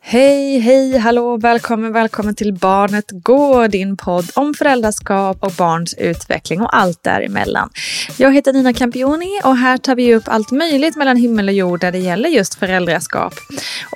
Hej, 0.00 0.58
hej, 0.58 0.98
hallå, 0.98 1.36
välkommen, 1.36 1.92
välkommen 1.92 2.34
till 2.34 2.54
Barnet 2.54 3.04
Går, 3.10 3.68
din 3.68 3.96
podd 3.96 4.30
om 4.34 4.54
föräldraskap 4.54 5.36
och 5.40 5.52
barns 5.52 5.94
utveckling 5.94 6.60
och 6.60 6.76
allt 6.76 7.02
däremellan. 7.02 7.70
Jag 8.16 8.34
heter 8.34 8.52
Nina 8.52 8.72
Campioni 8.72 9.40
och 9.44 9.56
här 9.56 9.78
tar 9.78 9.94
vi 9.94 10.14
upp 10.14 10.24
allt 10.26 10.50
möjligt 10.50 10.96
mellan 10.96 11.16
himmel 11.16 11.48
och 11.48 11.54
jord 11.54 11.80
där 11.80 11.92
det 11.92 11.98
gäller 11.98 12.28
just 12.28 12.54
föräldraskap. 12.54 13.34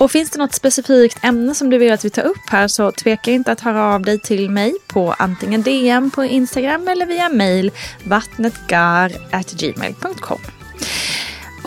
Och 0.01 0.11
finns 0.11 0.31
det 0.31 0.39
något 0.39 0.55
specifikt 0.55 1.25
ämne 1.25 1.55
som 1.55 1.71
du 1.71 1.79
vill 1.79 1.93
att 1.93 2.05
vi 2.05 2.11
tar 2.11 2.23
upp 2.23 2.51
här 2.51 2.69
så 2.69 2.93
tveka 2.93 3.31
inte 3.31 3.53
att 3.53 3.61
höra 3.61 3.95
av 3.95 4.03
dig 4.03 4.19
till 4.19 4.51
mig 4.51 4.75
på 4.87 5.15
antingen 5.19 5.63
DM 5.63 6.11
på 6.11 6.25
Instagram 6.25 6.89
eller 6.89 7.07
via 7.07 7.29
mail 7.29 7.71
vattnetgar.gmail.com. 8.05 10.56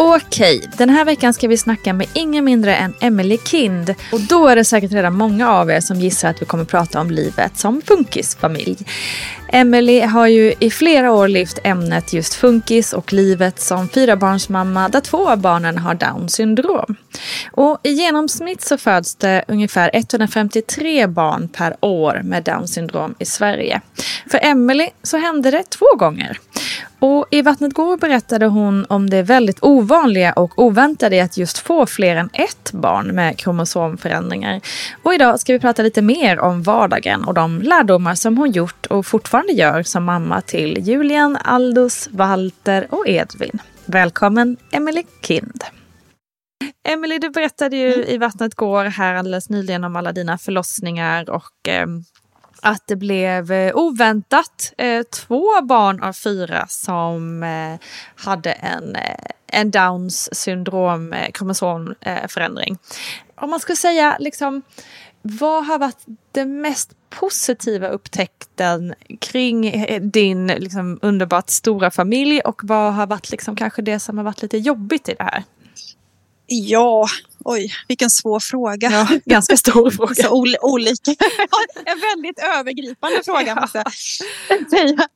Okej, 0.02 0.70
den 0.78 0.90
här 0.90 1.06
veckan 1.06 1.34
ska 1.34 1.48
vi 1.48 1.58
snacka 1.58 1.94
med 1.94 2.08
ingen 2.14 2.46
mindre 2.46 2.76
än 2.76 2.94
Emily 3.02 3.38
Kind. 3.38 3.96
Och 4.12 4.22
då 4.22 4.48
är 4.48 4.56
det 4.56 4.66
säkert 4.66 4.92
redan 4.92 5.14
många 5.14 5.52
av 5.52 5.72
er 5.72 5.80
som 5.80 6.00
gissar 6.00 6.30
att 6.30 6.42
vi 6.42 6.46
kommer 6.46 6.66
prata 6.66 7.02
om 7.02 7.12
livet 7.12 7.58
som 7.58 7.82
funkisfamilj. 7.82 8.78
Emily 9.52 10.02
har 10.02 10.28
ju 10.28 10.54
i 10.60 10.72
flera 10.72 11.12
år 11.12 11.28
lyft 11.28 11.60
ämnet 11.64 12.14
just 12.14 12.34
funkis 12.34 12.94
och 12.94 13.14
livet 13.14 13.60
som 13.60 13.90
fyrabarnsmamma 13.90 14.90
där 14.90 15.02
två 15.02 15.30
av 15.30 15.38
barnen 15.38 15.78
har 15.78 15.94
down 15.94 16.30
syndrom. 16.30 16.96
Och 17.52 17.80
i 17.84 17.90
genomsnitt 17.90 18.62
så 18.62 18.78
föds 18.78 19.16
det 19.16 19.46
ungefär 19.48 19.92
153 19.94 21.08
barn 21.08 21.48
per 21.48 21.76
år 21.80 22.22
med 22.24 22.44
down 22.44 22.68
syndrom 22.68 23.16
i 23.20 23.26
Sverige. 23.26 23.82
För 24.32 24.40
Emily 24.42 24.90
så 25.04 25.18
hände 25.18 25.52
det 25.52 25.64
två 25.64 25.96
gånger. 25.98 26.38
Och 27.00 27.28
i 27.32 27.42
Vattnet 27.42 27.74
går 27.74 27.98
berättade 27.98 28.46
hon 28.46 28.86
om 28.90 29.10
det 29.10 29.24
väldigt 29.24 29.64
ovanliga 29.64 30.34
och 30.34 30.60
oväntade 30.60 31.16
i 31.16 31.22
att 31.22 31.38
just 31.38 31.58
få 31.58 31.86
fler 31.86 32.16
än 32.16 32.30
ett 32.34 32.72
barn 32.72 33.08
med 33.08 33.38
kromosomförändringar. 33.38 34.62
Och 35.04 35.14
idag 35.14 35.40
ska 35.40 35.54
vi 35.54 35.60
prata 35.60 35.82
lite 35.84 36.02
mer 36.02 36.40
om 36.40 36.64
vardagen 36.64 37.24
och 37.24 37.34
de 37.34 37.62
lärdomar 37.62 38.16
som 38.16 38.38
hon 38.38 38.52
gjort 38.52 38.86
och 38.86 39.06
fortfarande 39.06 39.54
gör 39.54 39.84
som 39.84 40.04
mamma 40.04 40.42
till 40.42 40.78
Julian, 40.78 41.38
Aldous, 41.44 42.10
Walter 42.12 42.88
och 42.90 43.08
Edvin. 43.08 43.60
Välkommen 43.86 44.58
Emily 44.72 45.04
Kind. 45.22 45.64
Emily, 46.88 47.20
du 47.20 47.30
berättade 47.30 47.76
ju 47.76 48.06
i 48.06 48.18
Vattnet 48.18 48.56
går 48.56 48.86
här 48.86 49.16
alldeles 49.16 49.50
nyligen 49.50 49.84
om 49.84 49.96
alla 49.96 50.12
dina 50.12 50.38
förlossningar 50.38 51.30
och 51.30 51.68
eh, 51.68 51.88
att 52.62 52.88
det 52.88 52.96
blev 52.96 53.52
eh, 53.52 53.76
oväntat 53.76 54.74
eh, 54.78 55.04
två 55.04 55.62
barn 55.62 56.04
av 56.04 56.14
fyra 56.14 56.68
som 56.68 57.44
eh, 57.44 57.80
hade 58.16 58.52
en, 58.52 58.98
en 59.48 59.72
Downs 59.72 60.30
syndrom 60.36 61.16
kromosomförändring. 61.34 62.78
Om 63.36 63.50
man 63.50 63.60
skulle 63.60 63.76
säga 63.76 64.18
liksom 64.20 64.62
vad 65.22 65.66
har 65.66 65.80
varit 65.80 66.06
den 66.32 66.62
mest 66.62 66.92
positiva 67.10 67.88
upptäckten 67.88 68.94
kring 69.22 69.86
din 70.12 70.48
liksom, 70.48 71.00
underbart 71.02 71.50
stora 71.50 71.92
familj 71.92 72.42
och 72.42 72.62
vad 72.64 72.94
har 72.94 73.08
varit 73.08 73.32
liksom, 73.32 73.56
kanske 73.56 73.82
det 73.82 74.00
som 74.00 74.18
har 74.18 74.26
varit 74.26 74.42
lite 74.42 74.58
jobbigt 74.58 75.10
i 75.10 75.14
det 75.14 75.24
här? 75.24 75.44
Ja, 76.50 77.08
oj, 77.46 77.74
vilken 77.88 78.10
svår 78.10 78.40
fråga. 78.40 78.92
Ja, 78.92 79.20
ganska 79.26 79.58
stor 79.58 79.92
fråga. 79.98 80.16
Så 80.16 80.30
ol 80.30 80.56
olika. 80.62 81.12
en 81.86 82.00
väldigt 82.00 82.40
övergripande 82.60 83.24
fråga 83.26 83.56
måste 83.56 83.78
jag 83.78 84.70
säga. 84.70 85.08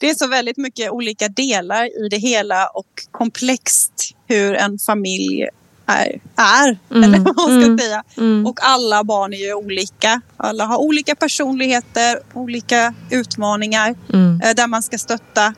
Det 0.00 0.10
är 0.10 0.14
så 0.14 0.26
väldigt 0.26 0.56
mycket 0.56 0.90
olika 0.90 1.28
delar 1.28 2.04
i 2.04 2.08
det 2.08 2.16
hela 2.16 2.66
och 2.66 2.86
komplext 3.10 4.14
hur 4.26 4.54
en 4.54 4.78
familj 4.78 5.48
är, 5.86 6.20
är 6.36 6.78
mm, 6.90 7.04
eller 7.04 7.18
vad 7.18 7.36
man 7.36 7.44
ska 7.44 7.66
mm, 7.66 7.78
säga. 7.78 8.04
Mm. 8.16 8.46
Och 8.46 8.58
alla 8.62 9.04
barn 9.04 9.34
är 9.34 9.38
ju 9.38 9.54
olika. 9.54 10.20
Alla 10.36 10.64
har 10.64 10.78
olika 10.78 11.14
personligheter, 11.14 12.20
olika 12.34 12.94
utmaningar 13.10 13.94
mm. 14.12 14.40
eh, 14.44 14.54
där 14.54 14.66
man 14.66 14.82
ska 14.82 14.98
stötta 14.98 15.54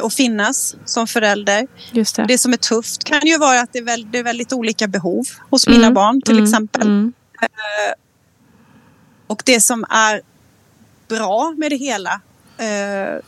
och 0.00 0.12
finnas 0.12 0.76
som 0.84 1.06
förälder. 1.06 1.66
Just 1.92 2.16
det. 2.16 2.24
det 2.28 2.38
som 2.38 2.52
är 2.52 2.56
tufft 2.56 3.04
kan 3.04 3.20
ju 3.26 3.38
vara 3.38 3.60
att 3.60 3.72
det 3.72 3.78
är, 3.78 3.82
väldigt, 3.84 4.12
det 4.12 4.18
är 4.18 4.22
väldigt 4.24 4.52
olika 4.52 4.88
behov 4.88 5.24
hos 5.50 5.66
mina 5.68 5.78
Mm. 5.86 5.94
barn 5.94 6.22
till 6.22 6.32
Mm. 6.34 6.44
exempel. 6.44 6.82
Mm. 6.82 7.12
Eh, 7.42 7.92
och 9.26 9.42
det 9.46 9.60
som 9.60 9.84
är 9.90 10.20
bra 11.08 11.54
med 11.58 11.70
det 11.70 11.76
hela 11.76 12.20
eh, 12.58 13.18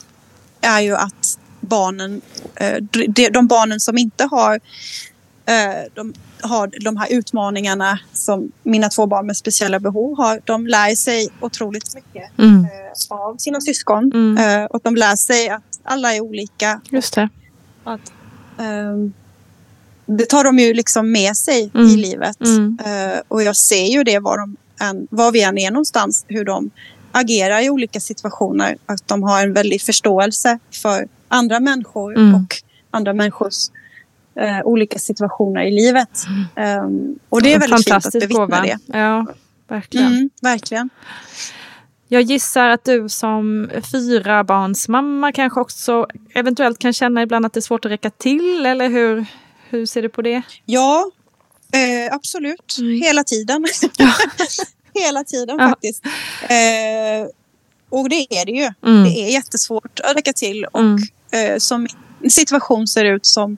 är 0.60 0.80
ju 0.80 0.96
att 0.96 1.38
barnen, 1.60 2.20
eh, 2.56 2.76
de, 3.30 3.46
barnen 3.46 3.80
som 3.80 3.98
inte 3.98 4.24
har, 4.24 4.54
eh, 5.46 5.90
de, 5.94 6.14
har 6.42 6.70
de 6.84 6.96
här 6.96 7.12
utmaningarna 7.12 7.98
som 8.12 8.52
mina 8.62 8.88
två 8.88 9.06
barn 9.06 9.26
med 9.26 9.36
speciella 9.36 9.80
behov 9.80 10.16
har, 10.16 10.40
de 10.44 10.66
lär 10.66 10.94
sig 10.96 11.28
otroligt 11.40 11.94
mycket 11.94 12.38
Mm. 12.38 12.64
eh, 12.64 12.70
av 13.16 13.36
sina 13.36 13.60
syskon. 13.60 14.10
Mm. 14.14 14.38
Eh, 14.60 14.64
och 14.64 14.80
de 14.84 14.96
lär 14.96 15.16
sig 15.16 15.48
att 15.48 15.73
alla 15.84 16.14
är 16.14 16.20
olika. 16.20 16.80
Just 16.90 17.14
det. 17.14 17.28
Att, 17.84 18.12
ehm, 18.58 19.12
det 20.06 20.28
tar 20.28 20.44
de 20.44 20.58
ju 20.58 20.74
liksom 20.74 21.12
med 21.12 21.36
sig 21.36 21.70
Mm. 21.74 21.86
i 21.86 21.96
livet. 21.96 22.40
Mm. 22.40 22.78
Eh, 22.84 23.20
och 23.28 23.42
jag 23.42 23.56
ser 23.56 23.84
ju 23.86 24.04
det 24.04 24.18
var, 24.18 24.38
de 24.38 24.56
än, 24.80 25.06
var 25.10 25.32
vi 25.32 25.42
än 25.42 25.58
är 25.58 25.70
någonstans, 25.70 26.24
hur 26.28 26.44
de 26.44 26.70
agerar 27.12 27.60
i 27.60 27.70
olika 27.70 28.00
situationer. 28.00 28.76
Att 28.86 29.08
de 29.08 29.22
har 29.22 29.42
en 29.42 29.52
väldig 29.52 29.82
förståelse 29.82 30.58
för 30.82 31.08
andra 31.28 31.60
människor 31.60 32.16
Mm. 32.18 32.34
och 32.34 32.56
andra 32.90 33.12
människors 33.12 33.54
eh, 34.36 34.60
olika 34.64 34.98
situationer 34.98 35.62
i 35.62 35.70
livet. 35.70 36.24
Ehm, 36.56 37.18
och 37.28 37.42
det 37.42 37.52
är 37.54 37.58
väldigt 37.58 37.84
fint 37.88 38.06
att 38.06 38.12
bevittna 38.12 38.38
gåva. 38.46 38.60
det. 38.62 38.78
Ja, 38.86 39.26
verkligen. 39.68 40.06
Mm, 40.06 40.30
verkligen. 40.42 40.90
Jag 42.14 42.22
gissar 42.22 42.68
att 42.68 42.84
du 42.84 43.08
som 43.08 43.70
fyra 43.92 44.44
barns 44.44 44.88
mamma 44.88 45.32
kanske 45.32 45.60
också 45.60 46.06
eventuellt 46.34 46.78
kan 46.78 46.92
känna 46.92 47.22
ibland 47.22 47.46
att 47.46 47.52
det 47.52 47.58
är 47.60 47.62
svårt 47.62 47.84
att 47.84 47.90
räcka 47.92 48.10
till, 48.10 48.66
eller 48.66 48.88
hur, 48.88 49.26
hur 49.68 49.86
ser 49.86 50.02
du 50.02 50.08
på 50.08 50.22
det? 50.22 50.42
Ja, 50.64 51.10
eh, 51.72 52.14
absolut. 52.14 52.76
Mm. 52.78 53.02
Hela 53.02 53.24
tiden. 53.24 53.64
Hela 54.94 55.24
tiden 55.24 55.56
Ja. 55.58 55.68
faktiskt. 55.68 56.04
Eh, 56.42 57.26
och 57.90 58.08
det 58.08 58.26
är 58.40 58.44
det 58.46 58.52
ju. 58.52 58.70
Mm. 58.90 59.04
Det 59.04 59.10
är 59.20 59.32
jättesvårt 59.32 60.00
att 60.00 60.16
räcka 60.16 60.32
till. 60.32 60.64
Och 60.64 60.80
Mm. 60.80 60.98
eh, 61.32 61.58
som 61.58 61.86
min 62.20 62.30
situation 62.30 62.86
ser 62.86 63.04
ut 63.04 63.26
som, 63.26 63.56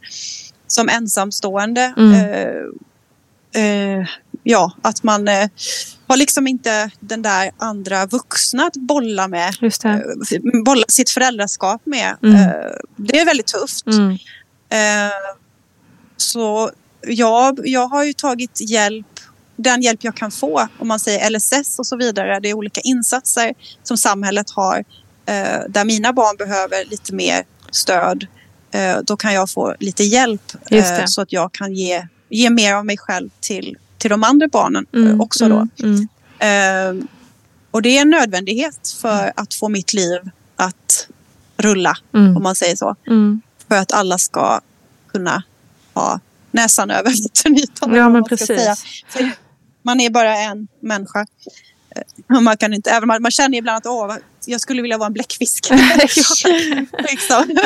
som 0.67 0.88
ensamstående. 0.88 1.94
Mm. 1.97 2.12
Eh, 3.55 4.00
eh, 4.00 4.06
ja, 4.48 4.72
att 4.82 5.02
man 5.02 5.28
eh, 5.28 5.48
har 6.06 6.16
liksom 6.16 6.46
inte 6.46 6.90
den 7.00 7.22
där 7.22 7.50
andra 7.58 8.06
vuxna 8.06 8.66
att 8.66 8.76
bolla 8.76 9.28
med. 9.28 9.54
Eh, 9.84 10.62
bolla 10.64 10.84
sitt 10.88 11.10
föräldraskap 11.10 11.81
med. 11.84 12.16
Mm. 12.22 12.37
Eh, 12.37 12.70
det 12.96 13.20
är 13.20 13.25
väldigt 13.25 13.46
tufft. 13.46 13.87
Mm. 13.87 14.10
Eh, 14.69 15.12
så 16.16 16.70
jag, 17.06 17.60
jag 17.64 17.87
har 17.87 18.04
ju 18.04 18.12
tagit 18.12 18.70
hjälp, 18.70 19.20
den 19.56 19.82
hjälp 19.82 20.04
jag 20.04 20.16
kan 20.16 20.31
få, 20.31 20.69
om 20.78 20.88
man 20.88 21.00
säger 21.00 21.31
LSS 21.31 21.78
och 21.78 21.87
så 21.87 21.96
vidare. 21.96 22.40
Det 22.40 22.49
är 22.49 22.54
olika 22.54 22.81
insatser 22.81 23.54
som 23.82 23.96
samhället 23.96 24.50
har 24.50 24.84
eh, 25.26 25.60
där 25.69 25.84
mina 25.84 26.12
barn 26.12 26.37
behöver 26.37 26.84
lite 26.84 27.14
mer 27.14 27.44
stöd. 27.70 28.26
Eh, 28.70 28.96
då 29.02 29.16
kan 29.16 29.34
jag 29.34 29.50
få 29.50 29.75
lite 29.81 30.04
hjälp 30.04 30.52
så 31.06 31.20
att 31.20 31.32
jag 31.32 31.52
kan 31.52 31.75
ge, 31.75 32.06
ge 32.28 32.50
mer 32.50 32.75
av 32.75 32.87
mig 32.87 32.99
själv 32.99 33.31
till, 33.40 33.76
till 33.98 34.10
de 34.10 34.25
andra 34.25 34.48
barnen 34.48 34.87
eh, 34.93 35.00
Mm. 35.00 35.20
också. 35.20 35.48
Då. 35.48 35.69
Mm. 35.82 36.08
Mm. 36.40 36.98
Eh, 37.00 37.04
och 37.70 37.82
det 37.82 37.88
är 37.98 38.02
en 38.02 38.10
nödvändighet 38.10 38.88
för 39.00 39.32
att 39.37 39.54
få 39.54 39.69
mitt 39.69 39.93
liv 39.93 40.20
att 40.56 41.08
rulla, 41.56 41.96
Mm. 42.14 42.37
om 42.37 42.43
man 42.43 42.54
säger 42.54 42.76
så 42.76 42.96
Mm. 43.06 43.40
för 43.69 43.76
att 43.76 43.93
alla 43.93 44.19
ska 44.19 44.60
kunna 45.12 45.43
ha 45.94 46.20
näsan 46.50 46.90
över 46.90 47.10
vattenytan. 47.22 47.94
Ja, 47.94 48.08
men 48.08 48.25
precis. 48.25 48.84
Man 49.82 50.00
är 50.00 50.10
bara 50.10 50.37
en 50.38 50.69
människa. 50.81 51.26
Eh, 52.31 52.40
Man, 52.40 52.56
kan 52.56 52.75
inte, 52.75 52.90
även 52.90 53.06
man, 53.06 53.22
man 53.22 53.31
känner 53.31 53.58
ibland 53.58 53.76
att 53.76 53.87
åh, 53.87 54.16
jag 54.46 54.60
skulle 54.60 54.82
vilja 54.82 54.99
vara 54.99 55.06
en 55.06 55.12
bläckfisk. 55.12 55.70
liksom. 57.10 57.58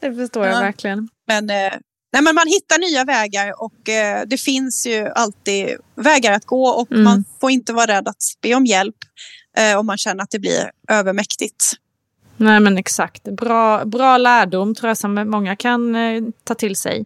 Det 0.00 0.14
förstår 0.14 0.46
jag 0.46 0.56
Ja. 0.56 0.60
verkligen. 0.60 1.08
men, 1.26 1.50
eh, 1.50 1.72
nej, 2.12 2.22
men 2.22 2.34
man 2.34 2.46
hittar 2.46 2.78
nya 2.78 3.04
vägar 3.04 3.62
och 3.62 3.88
eh, 3.88 4.22
det 4.26 4.36
finns 4.38 4.86
ju 4.86 5.08
alltid 5.14 5.68
vägar 5.94 6.32
att 6.32 6.44
gå 6.44 6.68
och 6.68 6.92
Mm. 6.92 7.04
man 7.04 7.24
får 7.40 7.50
inte 7.50 7.72
vara 7.72 7.86
rädd 7.86 8.08
att 8.08 8.22
be 8.42 8.54
om 8.54 8.66
hjälp 8.66 8.96
eh, 9.56 9.78
om 9.78 9.86
man 9.86 9.98
känner 9.98 10.22
att 10.22 10.30
det 10.30 10.38
blir 10.38 10.70
övermäktigt. 10.88 11.64
Nej 12.36 12.60
men 12.60 12.78
exakt. 12.78 13.22
Bra, 13.24 13.84
bra 13.84 14.18
lärdom 14.18 14.74
tror 14.74 14.88
jag 14.88 14.96
som 14.98 15.14
många 15.14 15.56
kan 15.56 15.94
eh, 15.94 16.22
ta 16.44 16.54
till 16.54 16.76
sig. 16.76 17.04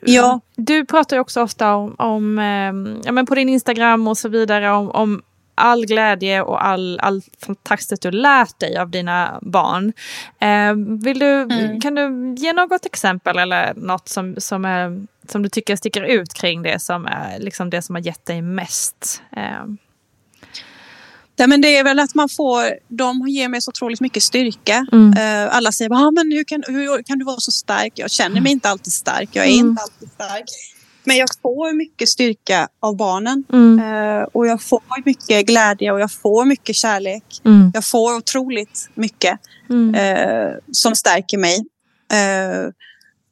Ja. 0.00 0.40
Du 0.56 0.86
pratar 0.86 1.16
ju 1.16 1.20
också 1.20 1.42
ofta 1.42 1.74
om, 1.74 1.94
om 1.98 2.38
eh, 2.38 3.02
ja, 3.04 3.12
men 3.12 3.26
på 3.26 3.34
din 3.34 3.48
Instagram 3.48 4.08
och 4.08 4.18
så 4.18 4.28
vidare 4.28 4.70
om, 4.70 4.90
om 4.90 5.22
all 5.54 5.86
glädje 5.86 6.42
och 6.42 6.64
all, 6.66 6.98
all 7.02 7.22
fantastiskt 7.46 8.02
du 8.02 8.10
lärt 8.10 8.58
dig 8.58 8.76
av 8.76 8.90
dina 8.90 9.38
barn. 9.42 9.92
Eh, 10.40 10.74
vill 11.04 11.18
du, 11.18 11.26
Mm. 11.42 11.80
Kan 11.80 11.94
du 11.94 12.34
ge 12.42 12.52
något 12.52 12.86
exempel 12.86 13.38
eller 13.38 13.74
något 13.74 14.08
som, 14.08 14.34
som, 14.38 14.64
är, 14.64 15.06
som 15.28 15.42
du 15.42 15.48
tycker 15.48 15.76
sticker 15.76 16.02
ut 16.02 16.34
kring 16.34 16.62
det 16.62 16.78
som 16.82 17.06
är 17.06 17.38
liksom 17.38 17.70
det 17.70 17.82
som 17.82 17.94
har 17.94 18.02
gett 18.02 18.26
dig 18.26 18.42
mest? 18.42 19.22
Eh, 19.36 19.64
Nej, 21.38 21.48
men 21.48 21.60
det 21.60 21.76
är 21.76 21.84
väl 21.84 21.98
att 22.00 22.14
man 22.14 22.28
får, 22.28 22.64
de 22.88 23.28
ger 23.28 23.48
mig 23.48 23.62
så 23.62 23.68
otroligt 23.68 24.00
mycket 24.00 24.22
styrka. 24.22 24.86
Mm. 24.92 25.12
Eh, 25.46 25.56
alla 25.56 25.72
säger, 25.72 25.90
ah, 25.92 26.10
men 26.10 26.32
hur, 26.32 26.44
kan, 26.44 26.62
hur 26.66 27.02
kan 27.02 27.18
du 27.18 27.24
vara 27.24 27.40
så 27.40 27.50
stark? 27.50 27.92
Jag 27.94 28.10
känner 28.10 28.40
mig 28.40 28.52
inte 28.52 28.68
alltid 28.68 28.92
stark. 28.92 29.28
Jag 29.32 29.46
är 29.46 29.54
Mm. 29.54 29.68
inte 29.68 29.82
alltid 29.82 30.10
stark. 30.12 30.44
Men 31.04 31.16
jag 31.16 31.28
får 31.42 31.72
mycket 31.72 32.08
styrka 32.08 32.68
av 32.80 32.96
barnen. 32.96 33.44
mm, 33.52 33.72
Eh, 33.82 34.22
och 34.32 34.46
jag 34.46 34.62
får 34.62 34.80
mycket 35.04 35.46
glädje 35.46 35.92
och 35.92 36.00
jag 36.00 36.12
får 36.12 36.44
mycket 36.44 36.76
kärlek. 36.76 37.24
mm, 37.44 37.70
Jag 37.74 37.84
får 37.84 38.16
otroligt 38.16 38.88
mycket 38.94 39.40
mm, 39.70 39.94
eh, 39.94 40.50
som 40.72 40.94
stärker 40.96 41.38
mig. 41.38 41.56
Eh, 42.12 42.70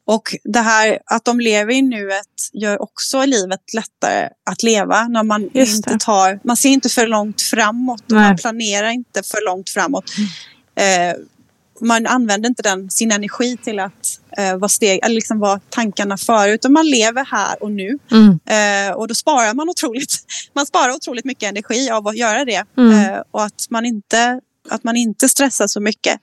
och 0.05 0.35
det 0.45 0.61
här 0.61 0.99
att 1.07 1.25
de 1.25 1.41
lever 1.41 1.73
i 1.75 1.83
nuet 1.83 2.27
gör 2.53 2.83
också 2.83 3.25
livet 3.25 3.61
lättare 3.75 4.29
att 4.51 4.63
leva. 4.63 5.09
När 5.09 5.23
man, 5.23 5.51
inte 5.55 5.99
tar, 6.01 6.41
man 6.45 6.57
ser 6.57 6.69
inte 6.69 6.89
för 6.89 7.07
långt 7.07 7.43
framåt 7.43 8.03
och 8.03 8.13
Nej. 8.13 8.29
man 8.29 8.37
planerar 8.37 8.91
inte 8.91 9.23
för 9.23 9.45
långt 9.47 9.71
framåt. 9.71 10.05
Eh, 10.75 11.17
man 11.81 12.06
använder 12.06 12.49
inte 12.49 12.62
den, 12.62 12.91
sin 12.91 13.12
energi 13.12 13.56
till 13.56 13.79
att 13.79 14.21
eh, 14.38 14.56
vara, 14.56 14.69
steg, 14.69 15.00
eller 15.05 15.15
liksom 15.15 15.38
vara 15.38 15.61
tankarna 15.69 16.17
före 16.17 16.50
utan 16.55 16.73
man 16.73 16.87
lever 16.87 17.25
här 17.25 17.62
och 17.62 17.71
nu. 17.71 17.99
mm, 18.11 18.38
Eh, 18.47 18.93
och 18.94 19.09
då 19.09 19.15
sparar 19.15 19.55
man 19.55 19.69
otroligt, 19.69 20.12
man 20.53 20.67
sparar 20.67 20.93
otroligt 20.94 21.25
mycket 21.25 21.49
energi 21.49 21.91
av 21.91 22.09
att 22.09 22.17
göra 22.17 22.44
det. 22.44 22.65
Mm. 22.79 22.93
Eh, 23.15 23.23
och 23.31 23.44
att 23.44 23.67
man, 23.71 23.87
inte, 23.87 24.41
att 24.71 24.85
man 24.85 24.97
inte 24.97 25.29
stressar 25.29 25.66
så 25.66 25.81
mycket. 25.81 26.21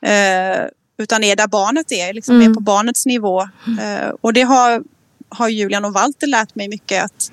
Eh, 0.00 0.66
utan 0.98 1.24
är 1.24 1.36
där 1.36 1.46
barnet 1.48 1.92
är, 1.92 2.12
liksom 2.12 2.36
Mm. 2.36 2.50
är 2.50 2.54
på 2.54 2.60
barnets 2.60 3.06
nivå. 3.06 3.42
Eh, 3.80 4.08
och 4.20 4.32
det 4.32 4.42
har, 4.42 4.82
har 5.28 5.48
Julian 5.48 5.84
och 5.84 5.92
Walter 5.92 6.26
lärt 6.26 6.54
mig 6.54 6.68
mycket 6.68 7.04
att, 7.04 7.32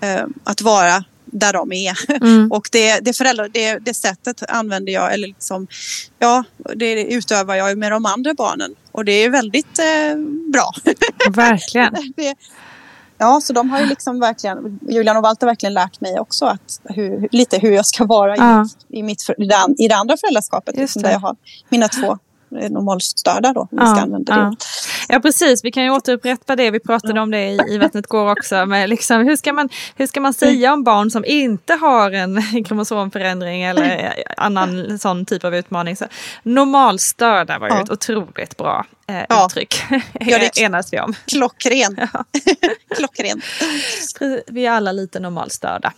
eh, 0.00 0.26
att 0.44 0.60
vara 0.60 1.04
där 1.24 1.52
de 1.52 1.72
är. 1.72 1.98
mm. 2.22 2.52
Och 2.52 2.68
det, 2.72 3.00
det, 3.00 3.16
föräldrar, 3.16 3.48
det, 3.48 3.78
det 3.78 3.94
sättet 3.94 4.42
använder 4.48 4.92
jag, 4.92 5.14
eller 5.14 5.26
liksom, 5.26 5.66
ja, 6.18 6.44
det 6.74 7.04
utövar 7.14 7.54
jag 7.54 7.78
med 7.78 7.92
de 7.92 8.06
andra 8.06 8.34
barnen. 8.34 8.74
Och 8.92 9.04
det 9.04 9.12
är 9.12 9.30
väldigt 9.30 9.78
eh, 9.78 10.16
bra. 10.52 10.72
Verkligen. 11.30 11.94
det, 12.16 12.34
ja, 13.18 13.40
så 13.40 13.52
de 13.52 13.70
har 13.70 13.80
ju 13.80 13.86
liksom 13.86 14.20
verkligen, 14.20 14.78
Julian 14.88 15.16
och 15.16 15.22
Walter 15.22 15.46
har 15.46 15.50
verkligen 15.50 15.74
lärt 15.74 16.00
mig 16.00 16.20
också 16.20 16.46
att 16.46 16.80
hur, 16.84 17.28
lite 17.32 17.58
hur 17.58 17.72
jag 17.72 17.86
ska 17.86 18.04
vara 18.04 18.36
Ja. 18.36 18.66
i, 18.88 18.98
i, 18.98 19.02
mitt, 19.02 19.30
i, 19.38 19.44
det, 19.44 19.56
i 19.78 19.88
det 19.88 19.96
andra 19.96 20.16
föräldraskapet. 20.16 20.76
Liksom, 20.76 21.02
där 21.02 21.10
jag 21.10 21.20
har 21.20 21.36
mina 21.68 21.88
två 21.88 22.18
eh, 22.60 22.70
normalstörda 22.70 23.52
då, 23.52 23.60
om 23.60 23.68
vi 23.70 23.76
ska 23.76 24.00
använda 24.00 24.36
det. 24.36 24.56
Ja 25.08 25.20
precis, 25.20 25.64
vi 25.64 25.72
kan 25.72 25.84
ju 25.84 25.90
återupprepa 25.90 26.56
det. 26.56 26.70
Vi 26.70 26.80
pratade 26.80 27.20
om 27.20 27.30
det 27.30 27.38
i, 27.50 27.58
i 27.68 27.78
Vattnet 27.78 28.06
går 28.06 28.30
också. 28.30 28.66
Men 28.66 28.90
liksom, 28.90 29.20
hur, 29.24 29.36
ska 29.36 29.52
man, 29.52 29.68
hur 29.96 30.06
ska 30.06 30.20
man 30.20 30.34
säga 30.34 30.72
om 30.72 30.84
barn 30.84 31.10
som 31.10 31.24
inte 31.24 31.74
har 31.74 32.10
en 32.10 32.64
kromosomförändring 32.64 33.62
eller 33.62 34.14
annan 34.36 34.98
sån 34.98 35.26
typ 35.26 35.44
av 35.44 35.54
utmaning? 35.54 35.96
Så, 35.96 36.04
normalstörda 36.42 37.58
var 37.58 37.68
ju 37.68 37.74
Ja. 37.74 37.82
ett 37.82 37.90
otroligt 37.90 38.56
bra 38.56 38.86
eh, 39.06 39.22
Ja. 39.28 39.46
uttryck. 39.46 39.82
Ja, 40.20 40.38
det- 40.38 40.58
enas 40.60 40.92
vi 40.92 41.00
om. 41.00 41.14
Klockren. 41.26 41.96
Klockren. 42.96 43.42
Vi 44.46 44.66
är 44.66 44.70
alla 44.70 44.92
lite 44.92 45.20
normalstörda. 45.20 45.92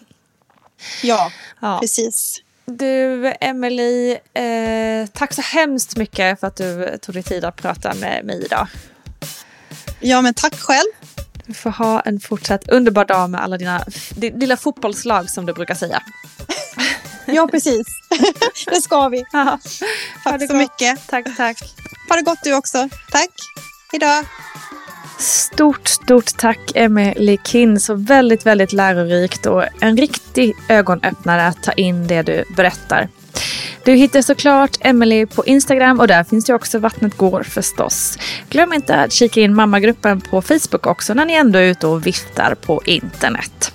Ja, 1.02 1.30
Ja. 1.60 1.78
precis. 1.80 2.42
Du, 2.68 3.32
Emily, 3.40 4.10
eh, 4.34 5.06
tack 5.12 5.32
så 5.32 5.42
hemskt 5.42 5.96
mycket 5.96 6.40
för 6.40 6.46
att 6.46 6.56
du 6.56 6.98
tog 7.02 7.14
dig 7.14 7.22
tid 7.22 7.44
att 7.44 7.56
prata 7.56 7.94
med 7.94 8.24
mig 8.24 8.44
idag. 8.44 8.68
Ja, 10.00 10.22
men 10.22 10.34
tack 10.34 10.54
själv. 10.60 10.86
Du 11.46 11.54
får 11.54 11.70
ha 11.70 12.00
en 12.00 12.20
fortsatt 12.20 12.68
underbar 12.68 13.04
dag 13.04 13.30
med 13.30 13.42
alla 13.42 13.58
dina 13.58 13.84
lilla 14.16 14.56
fotbollslag 14.56 15.30
som 15.30 15.46
du 15.46 15.52
brukar 15.52 15.74
säga. 15.74 16.02
Ja, 17.28 17.48
precis. 17.50 17.86
det 18.66 18.80
ska 18.82 19.08
vi. 19.08 19.24
Ha 19.32 19.44
det 19.44 19.58
Tack 20.24 20.40
så 20.40 20.46
gott. 20.46 20.56
mycket. 20.56 21.06
Tack, 21.06 21.36
tack. 21.36 21.56
Ha 22.08 22.16
det 22.16 22.22
gott 22.22 22.38
du 22.44 22.54
också. 22.54 22.88
Tack. 23.10 23.30
Hejdå. 23.92 24.26
Stort, 25.18 25.88
stort 25.88 26.36
tack 26.36 26.58
Emily 26.74 27.38
Kin. 27.44 27.80
Så 27.80 27.94
väldigt, 27.94 28.46
väldigt 28.46 28.72
lärorikt 28.72 29.46
och 29.46 29.64
en 29.80 29.96
riktig 29.96 30.54
ögonöppnare 30.68 31.46
att 31.46 31.62
ta 31.62 31.72
in 31.72 32.06
det 32.06 32.22
du 32.22 32.44
berättar. 32.56 33.08
Du 33.86 33.94
hittar 33.94 34.22
såklart 34.22 34.76
Emily 34.80 35.26
på 35.26 35.44
Instagram 35.46 36.00
och 36.00 36.08
där 36.08 36.24
finns 36.24 36.44
det 36.44 36.54
också 36.54 36.78
Vattnet 36.78 37.16
går 37.16 37.42
förstås. 37.42 38.18
Glöm 38.50 38.72
inte 38.72 38.96
att 38.96 39.12
kika 39.12 39.40
in 39.40 39.54
mammagruppen 39.54 40.20
på 40.20 40.42
Facebook 40.42 40.86
också 40.86 41.14
när 41.14 41.24
ni 41.24 41.34
ändå 41.34 41.58
är 41.58 41.62
ute 41.62 41.86
och 41.86 42.06
viftar 42.06 42.54
på 42.54 42.82
internet. 42.84 43.72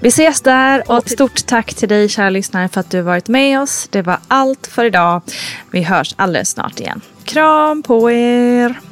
Vi 0.00 0.08
ses 0.08 0.40
där 0.40 0.90
och 0.90 1.10
stort 1.10 1.46
tack 1.46 1.74
till 1.74 1.88
dig 1.88 2.08
kära 2.08 2.30
lyssnare 2.30 2.68
för 2.68 2.80
att 2.80 2.90
du 2.90 3.00
varit 3.00 3.28
med 3.28 3.60
oss. 3.60 3.88
Det 3.90 4.02
var 4.02 4.18
allt 4.28 4.66
för 4.66 4.84
idag. 4.84 5.22
Vi 5.70 5.82
hörs 5.82 6.14
alldeles 6.16 6.50
snart 6.50 6.80
igen. 6.80 7.00
Kram 7.24 7.82
på 7.82 8.10
er! 8.10 8.91